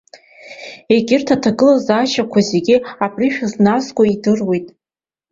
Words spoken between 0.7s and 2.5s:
Егьырҭ аҭагылазаашьақәа